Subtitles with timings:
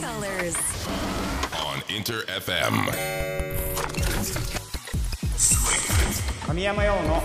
[0.00, 0.56] colors.
[1.52, 2.72] on Inter FM.
[6.46, 7.22] 神山用の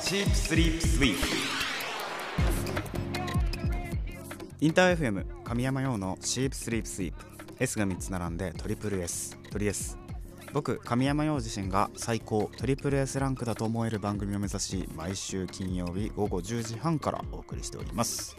[0.00, 1.26] シープスリープスイープ
[4.60, 7.24] インター FM 神山用のシープスリープスイープ
[7.60, 9.38] S が3つ並んでトリプル S.
[9.50, 9.98] トリ S.
[10.54, 18.36] 僕神山陽自身が最高トリプル S ランクだと思える番組を目指し毎週金曜日午後10時半からお送りしております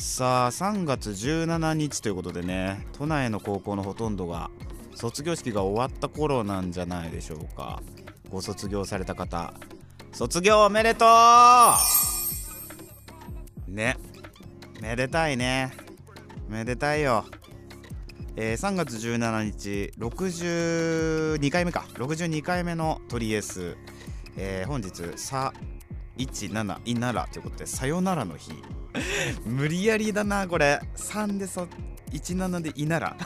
[0.00, 4.48] さあ3月17日ということでね都内の高校のほとんどが
[4.94, 7.82] 卒業式が終わった頃なんじゃないでしょうか。
[8.30, 9.54] ご卒業された方
[10.12, 11.04] 卒業おめでと
[13.66, 13.70] う!
[13.70, 13.96] ね。
[14.80, 15.72] めでたいね。
[16.48, 17.24] めでたいよ。
[18.36, 21.86] えー3月17日62回目か。
[21.94, 23.76] 62回目のトリエス、
[24.36, 25.52] えー本日「さ
[26.16, 28.52] 17いなら」ということで「さよならの日」
[29.44, 30.80] 無理やりだなこれ。
[30.96, 31.66] 3でそ
[32.10, 33.16] 17で「いなら」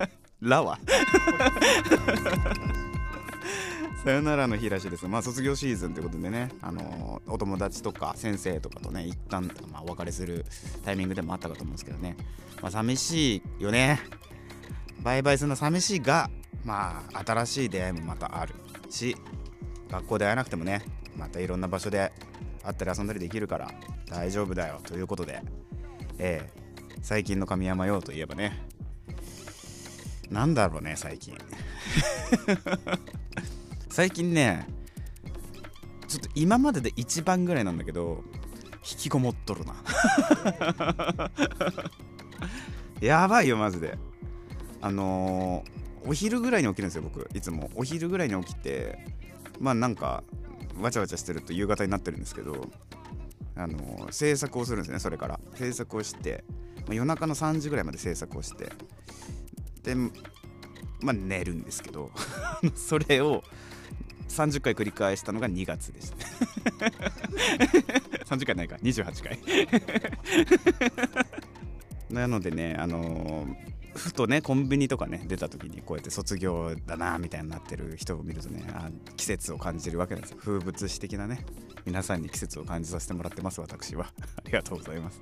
[0.40, 0.78] らは。
[4.02, 5.06] さよならの日らしいです。
[5.06, 10.46] まあ卒業シーズンということでね、あのーお友達とか先生とかとね、一旦、まあ、お別れする
[10.84, 12.16] タイミングでもあったかと思うんですけどね、
[12.62, 14.00] まあ寂しいよね。
[15.02, 16.30] バイバイするの寂しいが、
[16.64, 18.54] まあ新しい出会いもまたある
[18.88, 19.14] し、
[19.90, 20.82] 学校で会えなくてもね、
[21.16, 22.10] またいろんな場所で
[22.62, 23.70] 会ったり遊んだりできるから
[24.08, 25.42] 大丈夫だよということで、
[26.18, 26.60] ええ
[27.02, 28.60] 最近の神山用といえばね、
[30.28, 31.34] なんだろうね、最近。
[33.88, 34.68] 最近ね
[36.06, 38.22] ちょっと今までで一番ぐらいなんだけど
[38.76, 39.74] 引きこもっとるな。
[43.00, 43.98] やばいよマジで。
[44.80, 47.28] あのーお昼ぐらいに起きるんですよ僕。
[47.34, 47.70] いつも。
[47.74, 49.04] お昼ぐらいに起きて
[49.58, 50.24] まあなんか
[50.80, 52.68] わちゃわちゃしてると夕方になってるんですけど
[53.56, 55.40] あの制作をするんですねそれから。
[55.54, 56.44] 制作をして、
[56.88, 58.70] ま夜中の3時ぐらいまで制作をして
[59.82, 62.10] でまあ寝るんですけど
[62.74, 63.42] それを
[64.28, 66.16] 30回繰り返したのが2月でした。
[68.26, 69.38] 30回ないか28回。
[72.10, 80.38] なのでねあのーふとねコンビニとかね出た時にこうやって卒業だなみたいになってる人を見るとねあ季節を感じるわけなんですよ。
[80.40, 81.44] 風物詩的なね
[81.84, 84.06] 皆さんに季節を感じさせてもらってます私は。
[84.38, 85.20] ありがとうございます。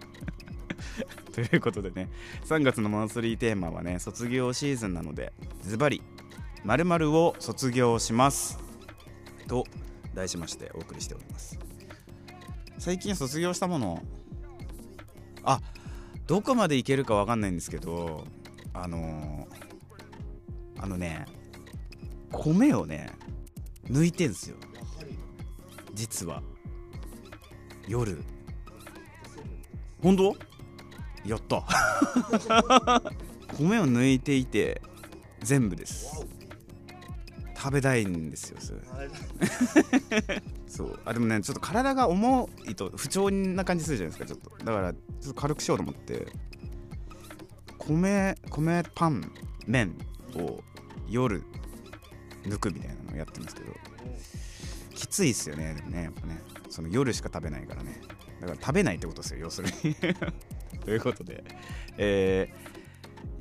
[1.32, 2.08] ということでね
[2.44, 6.02] 3月のマンスリーテーマはね卒業シーズンなのでズバリ
[6.64, 8.58] 〇〇を卒業します。
[9.46, 9.64] と
[10.14, 11.58] 題しましてお送りしております。
[12.78, 14.02] 最近卒業したもの。
[15.44, 15.60] あ
[16.26, 18.26] どこまでいけるかわかんないんですけど
[18.74, 19.68] あのー
[20.80, 21.26] あのね
[22.30, 23.10] 米をね
[23.90, 24.56] 抜いてんすよ。
[25.94, 26.42] 実は。
[27.88, 28.22] 夜。
[30.02, 30.36] 本当？
[31.24, 31.64] やった。
[33.58, 34.80] 米を抜いていて
[35.42, 36.24] 全部です。
[37.56, 38.80] 食べたいんですよそれ。
[40.68, 41.00] そう。
[41.04, 44.64] あでもねちょっと体が重いと不調な感じするじゃないですかちょっと。
[44.64, 46.26] だからちょっと軽くしようと思って
[47.88, 49.32] 米米パン
[49.66, 49.96] 麺
[50.36, 50.60] を
[51.08, 51.42] 夜
[52.44, 53.72] 抜くみたいなのをやってるんですけど
[54.94, 56.42] きついっすよねでもねやっぱね。
[56.68, 58.00] その夜しか食べないからね。
[58.40, 59.94] だから食べないってことですよ要するに。
[60.84, 61.44] ということで。
[61.96, 62.78] えー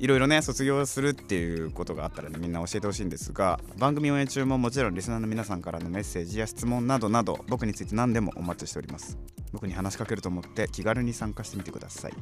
[0.00, 9.18] いろいろね卒業するっていうことがあったらねみんな教えてほしいんですが番組応援中ももちろんリスナーの皆さんからのメッセージや質問などなど僕について何でもお待ちしております。
[9.52, 12.12] 僕に話しかけると思って気軽に参加してみてください。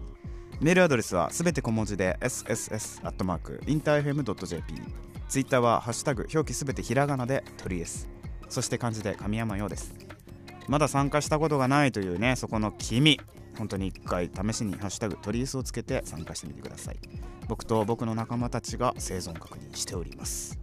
[0.60, 4.74] メールアドレスはすべて小文字で sss.interfm.jp
[5.28, 8.08] ツイッターはハッシュタグ表記すべてひらがなでトリエス
[8.48, 9.94] そして漢字で神山ようです。
[10.68, 13.20] まだ参加したことがないというねそこの君。
[13.58, 16.98] 本当に一回試しにハッシュタグトリエスをつけて参加してみてください。
[17.48, 20.58] 僕と僕の仲間たちが生存確認しております。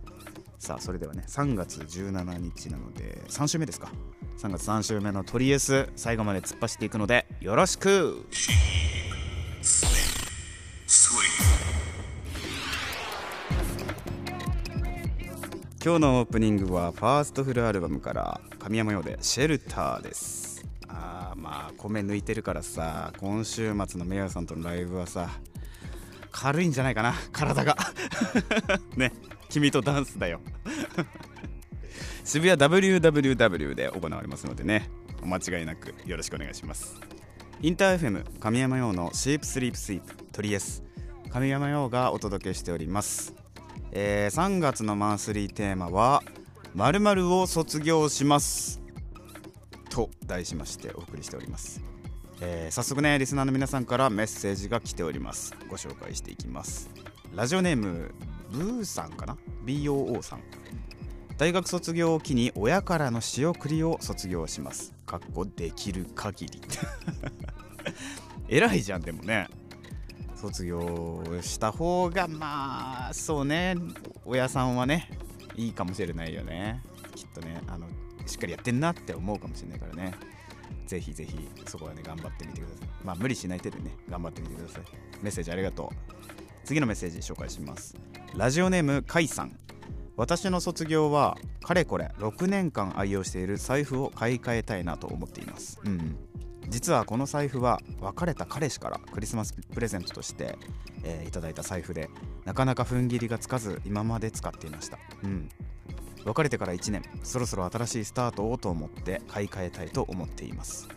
[0.60, 3.92] さあそれではね3月17日なので3週目ですか。
[4.38, 8.26] 3月3週目のトリエス最後まで突っ走っていくのでよろしく。
[15.86, 20.66] 今日のオープニングはファーストフルアルバムから神山用でシェルターです。
[20.88, 25.30] あーまあ米抜いてるからさ今週末のメアさんとのライブはさ
[26.32, 27.76] 軽いんじゃないかな体が。
[28.96, 29.12] ね
[29.50, 30.40] 君とダンスだよ。
[32.24, 34.90] 渋谷 WWW で行われますのでね
[35.22, 36.96] お間違いなくよろしくお願いします。
[37.62, 40.82] インター FM 神山用のシープスリープスイープトリエス。
[41.30, 43.43] 神山用がお届けしております。
[43.96, 46.24] えー3月のマンスリーテーマは
[46.74, 48.82] 「〇〇を卒業します」
[49.92, 51.80] と題しましてお送りしております。
[52.42, 55.54] えー早速ねリスナーの皆さんからメッセージが来ております。
[55.70, 56.90] ご紹介していきます。
[57.36, 58.16] ラジオネーム
[58.52, 60.42] ブーさんかな？BOO さん。
[61.38, 64.94] 大学卒業を機に親からの仕送りを卒業します。
[65.06, 66.62] かっこできる限り。
[68.50, 69.50] 偉いじゃんでもね。
[70.44, 73.78] 卒業した方がまあそうね。
[74.26, 75.10] 親さんはね
[75.56, 76.84] いいかもしれないよね。
[77.16, 77.88] きっとねあの
[78.26, 80.14] しっかりやってんなって思うかもしれないからね。
[80.86, 82.88] ぜひぜひそこはね頑張ってみてください。
[83.06, 84.84] まあ無理しない程度にね頑張ってみてください。
[85.22, 86.26] メッセージありがとう。
[86.66, 87.96] 次のメッセージ紹介します。
[88.36, 89.58] ラジオネームカイさん。
[90.18, 95.80] 私の卒業はかれこれ6年間愛用している財布を買い替えたいなと思っています。
[95.86, 96.18] うん。
[96.74, 100.58] 実はこの財布は別れた彼氏からクリスマスプレゼントとして、
[101.04, 102.10] えーいただいた財布で
[102.46, 104.98] なかなか踏ん切りがつかず今まで使っていました。
[105.24, 105.50] うん。
[106.26, 110.88] 別れてから1年そろそろ新しいスタートをと思って買い替えたいと思っています。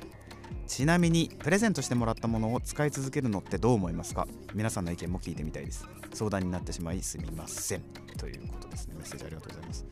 [0.67, 4.27] ちなみにプレゼントしてもらったものを使い続けるのってどう思いますか？
[4.55, 5.85] 皆さんの意見も聞いてみたいです。
[6.15, 7.83] 相談になってしまいすみません。
[8.17, 8.95] ということですね。
[8.97, 9.87] メッセージありがとうございます。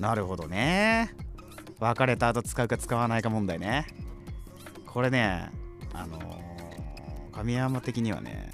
[0.00, 1.14] なるほどね。
[1.78, 3.86] 別れた後使うか使わないか問題ね。
[4.94, 5.50] これね
[5.92, 6.44] あのー
[7.32, 8.52] 神山的にはね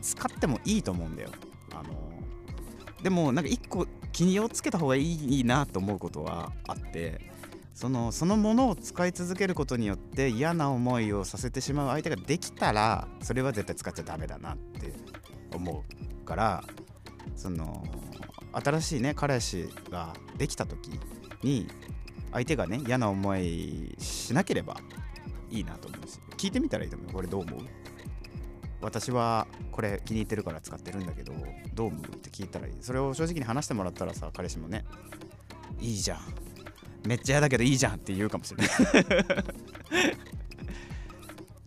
[0.00, 1.28] 使ってもいいと思うんだよ。
[1.72, 7.20] あのーでもなんか一個気をつけた方がいいいいなと思うことはあって
[7.74, 14.94] そのそのものを使い続けることによって嫌な思いをさせてしまう相手ができたらそれは絶対使っちゃダメだなって
[15.54, 15.84] 思
[16.22, 16.64] うから
[17.36, 17.84] その
[18.52, 20.98] 新しいね彼氏ができた時
[21.42, 21.68] に
[22.32, 24.78] 相手がね嫌な思いしなければ
[25.54, 27.12] いいなと思うし聞いてみたらいいと思う。
[27.12, 27.60] これどう思う？
[28.80, 31.32] 私はこれ気に入ってるから使ってるんだけど
[31.74, 32.00] どう思う？
[32.02, 32.74] って聞いたらいい。
[32.80, 34.84] それを正直に話してもらったらさ彼氏もね
[35.80, 36.18] いいじゃん。
[37.06, 38.68] めっちゃ嫌だけどいいじゃんって言うかもしれない。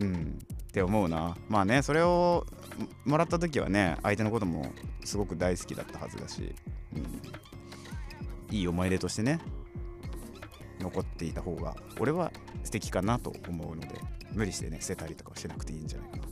[0.00, 0.38] うん。
[0.68, 1.36] って思うな。
[1.48, 2.46] まあねそれを
[3.04, 4.70] もらった時はね相手のことも
[5.04, 6.54] すごく大好きだったはずだし、
[6.94, 6.98] う
[8.52, 9.40] ん、いい思い出としてね
[10.80, 12.32] 残っていた方が俺は
[12.64, 13.88] 素敵かなと思うので
[14.32, 16.28] 無理してね捨てたりとかはしなくていいんじゃないかなと。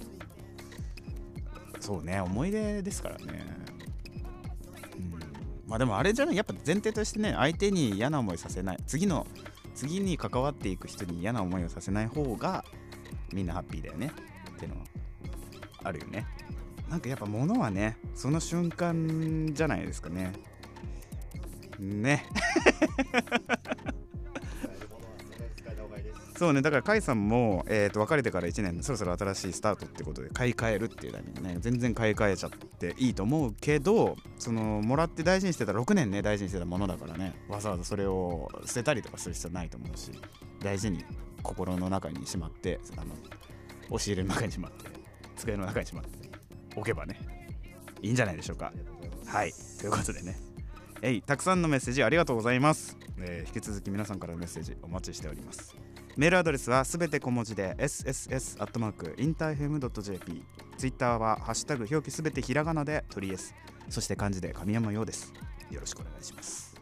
[1.81, 3.47] そうね思い出ですからね。
[4.97, 5.11] うん。
[5.67, 8.79] まあでもあれじゃないやっぱ前提としてね相手に嫌な思いさせない。
[8.87, 9.27] 次の
[9.75, 12.65] 次に関わっていく人に嫌な思いをさせない方が
[13.33, 14.11] みんなハッピーだよね
[14.51, 14.87] っていうのは
[15.85, 16.27] あるよね。
[16.89, 20.33] なんかやっぱ物はねその瞬間じゃないですかね。
[21.79, 22.25] ね。
[26.37, 40.11] そうねだから甲斐さんも、えー、と別れてから1年そろそろ新しいスタートってことで買い替えるっていうタイミングね全然買い替えちゃっていいと思うけどそのもらって大事にしてた6年ね大事にしてたものだからねわざわざそれを捨てたりとかする必要ないと思うし
[40.61, 41.05] 大事に
[41.43, 43.15] 心の中にしまってあの
[43.89, 44.91] 押し入れの中にしまって
[45.37, 46.31] 机の中にしまって
[46.77, 47.21] おけばね
[48.03, 48.73] いいんじゃないでしょうか。
[49.27, 50.39] はいということでね。
[51.03, 55.86] えいたくさんのメッセージありがとうございます、えー引き続き皆さんからのメッセージお待ちしております。
[56.17, 60.43] メールアドレスはすべて小文字で sss.interfm.jp
[60.79, 63.55] ツイッターはハッシュタグ表記すべてひらがなで鳥 S
[63.91, 65.35] そして漢字で神山ようです。
[65.71, 66.75] よろしくお願いします。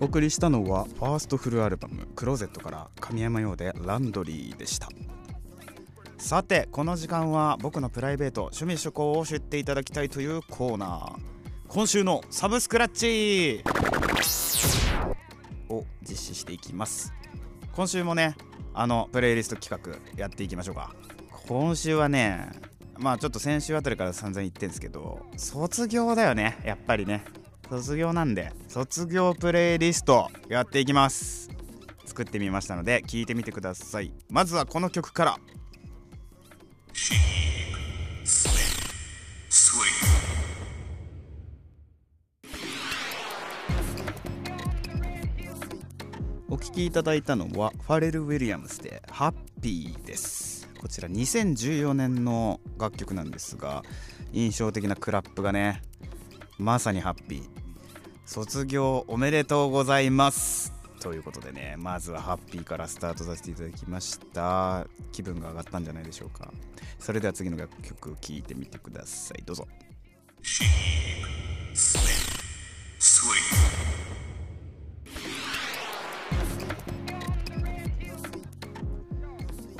[0.00, 4.88] お送りしたのはファーストフルアルバム「クローゼット」から神山用で「ランドリー」でした。
[6.22, 11.16] さてこの時間は僕のプライベート趣味趣向を知っていただきたいというコーナー。
[11.66, 13.64] 今週のサブスクラッチ。
[15.68, 17.12] を実施していきます。
[17.72, 18.36] 今週もね
[18.72, 20.94] あのプレイリスト企画やっていきましょうか。
[21.48, 22.50] 今週はね
[22.98, 27.24] まあちょっと先週あたりから散々言ってんですけど卒業だよねやっぱりね。
[27.68, 31.50] 卒業なんで卒業プレイリストやっていきます。
[32.06, 34.14] 作ってみましたので聞いてみてください。
[34.30, 35.38] まずはこの曲から。
[46.50, 50.68] お聴きいただいたのはファレル・ウィリアムスで「ハッピー」です。
[50.78, 53.82] こちら2014年の楽曲なんですが
[54.32, 55.80] 印象的なクラップがね
[56.58, 57.48] まさにハッピー。
[58.26, 60.74] 卒業おめでとうございます。
[61.00, 64.86] ということでねまずはハッピーからスタートさせていただきました。
[65.10, 66.52] 気分が上がったんじゃないでしょうか。
[67.02, 69.42] それでは次の楽曲聴いてみてください。
[69.42, 69.66] どうぞ。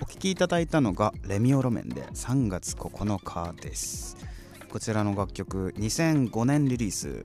[0.01, 4.17] お聴きいただいたのがレミオロメンで3月9日です。
[4.69, 7.25] こちらの楽曲2005年リリース。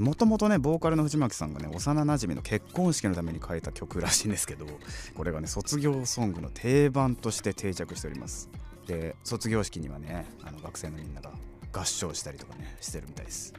[0.00, 4.66] もともとねボーカルの藤巻さんがね幼なじみの結婚式のために書いた曲らしいんですけど
[5.14, 8.48] これがね卒業ソングの定番として定着しております。
[8.90, 11.30] で卒業式にはねあの学生のみんなが
[11.72, 13.54] 合唱したりとかねしてるみたいです。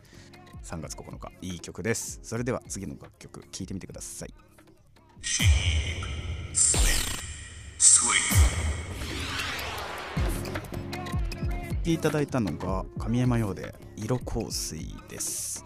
[0.63, 2.19] 3月9日いい曲です。
[2.21, 4.33] それでは次の楽曲聴いてみてください。
[11.85, 15.63] いただいたのが神山用で色香水です。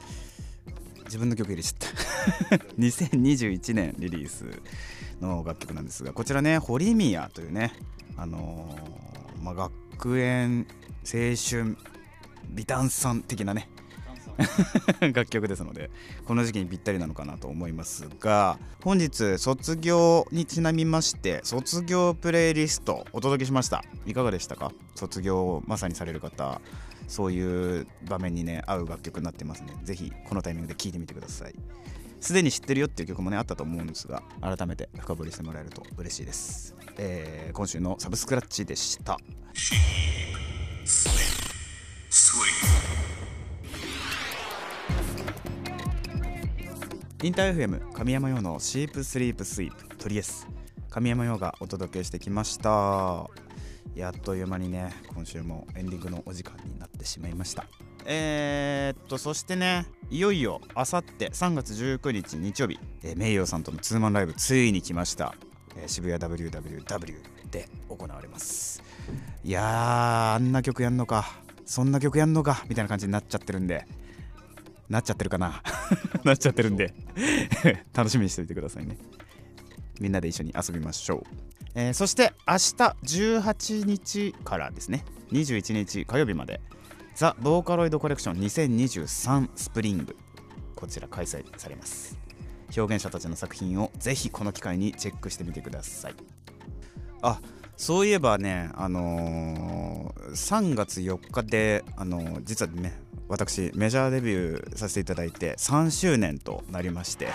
[1.06, 2.66] 自分の曲入れちゃった。
[2.78, 4.46] 2021年リリース
[5.20, 7.74] の楽曲なんですがこちらね堀宮というね
[8.16, 9.54] あのー、まあ、
[9.96, 10.66] 学園
[11.06, 11.78] 青春
[12.50, 13.70] 美談さん的なね。
[15.00, 15.90] 楽曲ですので
[16.26, 23.86] この時期にぴったりなのかなと思いますが本日卒業にちなみまして卒業プレイリストお届けしました。
[24.06, 24.74] いかがでしたか？
[24.96, 26.60] 卒業をまさにされる方
[27.08, 31.56] そういう場面にね合う楽曲になってますね是非このタイミングで聴いてみてください
[32.20, 39.18] すでに知ってるよっていう曲もねあったと思うんですが改めて深掘りしてもらえると嬉しいです、えー、今週のサブスクラッチでした。
[47.24, 50.48] インター FM 神山用のシープスリープスイープトリエス
[50.92, 53.28] 神山用がお届けしてきました。
[53.96, 57.66] やっという間にね今週もエンディングのお時間になってしまいました。
[58.06, 65.34] えー、っとそしてねいよいよあさって3月19日日曜日、えー、名誉さんとのツーマンライブついに来ました、
[65.76, 68.84] えー、渋谷 WWW で行われます。
[69.44, 69.66] いやー
[70.36, 71.26] あんな曲やんのか。
[71.66, 73.88] そんな曲やんのかみたいな感じになっちゃってるんで。
[74.90, 75.64] なっちゃってるかな。
[76.24, 76.94] なっちゃってるんで。
[77.94, 78.98] 楽しみにしておいてくださいね。
[80.00, 81.24] みんなで一緒に遊びましょう、
[81.74, 85.06] えー、そして明日18日からですね。
[85.32, 86.62] 21日火曜日まで。
[87.16, 90.18] ザ・ボーカロイドコレクション2023スプリング。
[90.76, 92.18] こちら開催されます。
[92.76, 96.16] 表現者たちの作品をぜひこの機会にチェックしてみてください。
[97.22, 97.40] あ
[97.78, 107.32] そういえばねあのー、3月4日で、あのー、実はね私メジャーデビューさせていただいて3周年となりまして、えっ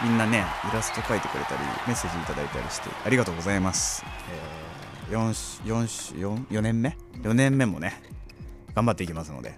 [0.00, 4.04] と、みんなねイラスト描いてくれたりメッセージいただいたりしてありがとうございます、
[5.10, 8.13] えー、4, 4, 4, 4年目？4年目もね
[8.74, 9.54] 頑張っていきますので、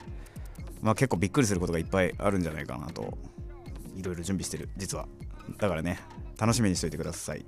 [0.82, 3.16] まあ、結構びっくりすることがいっぱいあるんじゃないかなと
[3.96, 5.06] いろいろ準備してる実は。
[5.58, 6.00] だからね
[6.38, 7.44] 楽しみにしておいてください。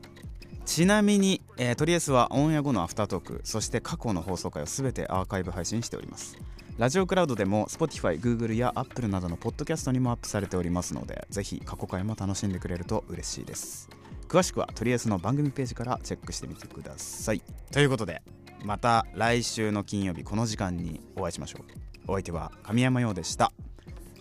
[0.64, 6.36] ちなみに、えー、とりあえずはオンエア後のアフタートークそして過去の放送回を全てアーカイブ配信しております。
[6.76, 13.88] ラジオクラウドでも Spotify、Google や Apple などのポッドキャストにもアップされておりますのでぜひ過去回も楽しんでくれると嬉しいです。
[14.28, 17.42] 詳しくはとりあえずの番組ページからチェックしてみてください。
[17.72, 18.22] ということで
[18.64, 21.62] また来週の金曜日この時間にお会いしましょう。
[22.06, 23.52] お相手は神山陽でした。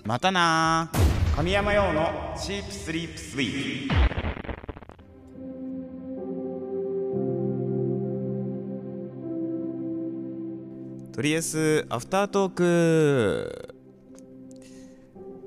[0.03, 0.91] またな
[1.35, 3.93] 神山陽のチープスリープスイート。
[11.13, 13.75] とりあえずアフタートーク。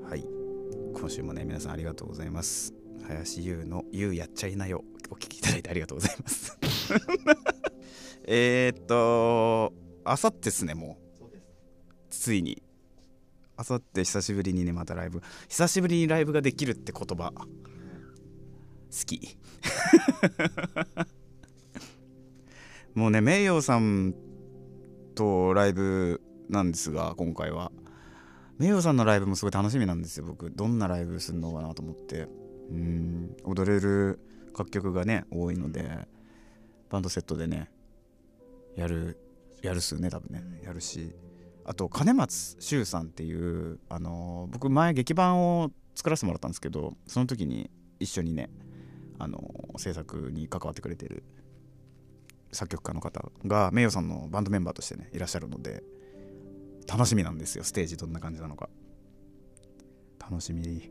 [0.08, 0.24] はい。
[0.94, 2.74] 今週もね皆さんありがとうございます。
[3.06, 6.58] 林優の「優やっちゃいなよ」お聞きいただいてありがとうございます。
[8.32, 9.72] えっと
[10.04, 11.24] あさってですねもう。
[12.10, 12.62] ついに。
[13.56, 15.20] あさって久しぶりにねまたライブ。
[15.48, 17.32] 久しぶりにライブができるって言葉。
[17.32, 17.46] 好
[19.04, 19.36] き。
[22.94, 24.14] もうね名誉さん
[25.16, 27.72] とライブなんですが今回は。
[28.58, 30.52] 名誉さんのライブもすごい楽しみなんですよ僕。
[30.52, 32.28] どんなライブするのかなと思って。
[32.70, 34.20] うん踊れる
[34.56, 36.06] 楽曲がね多いので
[36.90, 37.68] バンドセットでね
[38.76, 39.18] やる
[39.62, 40.42] やるっすね多分ね。
[40.64, 41.14] やるし。
[41.64, 48.50] あと金松周さんっていうあの僕前劇版を作らせてもらったんですけどその時に一緒にね
[49.18, 49.40] あの
[49.76, 51.22] 制作に関わってくれてる
[52.50, 55.84] 作曲家の方が名誉さんのバンドメンバーとしてねいらっしゃるので
[56.88, 58.68] 楽しみなんですよステージどんな感じなのか。
[60.18, 60.90] 楽しみ。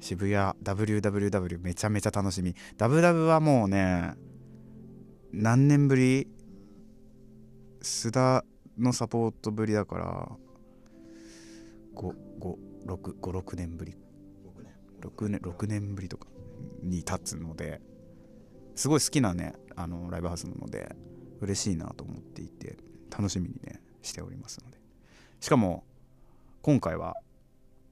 [0.00, 2.54] 渋谷 WWW めちゃめちゃ楽しみ。
[2.76, 4.14] ダブダブはもうね
[5.32, 6.28] 何年ぶり
[7.82, 8.44] 須田
[8.78, 10.28] のサポートぶりだから
[11.94, 13.96] 56年ぶり。
[15.02, 16.28] 6年 ,6 年ぶりとか
[16.82, 17.80] に立つので
[18.76, 20.94] すごい好きなねあのライブハウスなので
[21.40, 22.76] 嬉しいなと思っていて
[23.10, 24.78] 楽しみにねしておりますので。
[25.40, 25.82] しかも
[26.62, 27.16] 今回は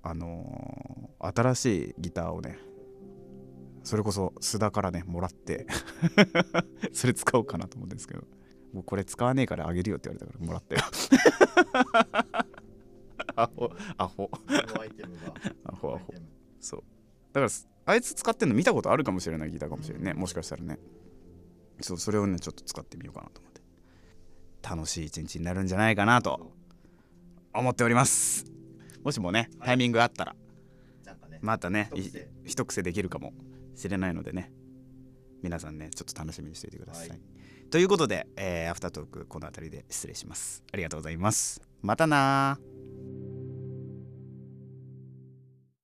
[0.04, 2.58] あのー、新しいギターをね
[3.82, 5.66] それこそ須田からねもらって
[6.92, 8.22] それ使おうかなと思うんですけど。
[8.72, 10.82] もうこれ使わねえからあげるよって言われたからもらったよ。
[13.36, 14.30] アホアホ。
[15.64, 16.14] アホアホ。
[16.60, 16.82] そう。
[17.32, 17.52] だから
[17.86, 20.78] あいつ使ってんの見たことあるかもしれないギターかもしれないねもしかしたらね。
[21.80, 23.60] そうそれをねちょっと使ってみようかなと思って。
[24.62, 26.52] 楽しい一日になるんじゃないかなと
[27.54, 28.44] 思っております。
[29.02, 30.36] もしもねタイミングあったら
[31.40, 32.28] またねい一癖。
[32.44, 33.32] 一癖できるかも
[33.74, 34.52] しれないのでね。
[35.42, 37.20] 皆さんねちょっと楽しみにしていてください、はい
[37.70, 40.64] ということで、えーアフタートークこの辺りで失礼します。
[40.72, 41.62] ありがとうございます。
[41.82, 42.58] またな